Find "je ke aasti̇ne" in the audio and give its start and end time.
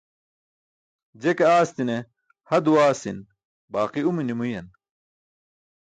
1.21-1.97